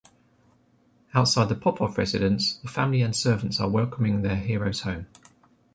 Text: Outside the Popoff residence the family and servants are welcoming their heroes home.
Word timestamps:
Outside 1.13 1.45
the 1.49 1.53
Popoff 1.55 1.95
residence 1.95 2.57
the 2.57 2.67
family 2.67 3.03
and 3.03 3.15
servants 3.15 3.59
are 3.59 3.69
welcoming 3.69 4.23
their 4.23 4.35
heroes 4.35 4.81
home. 4.81 5.05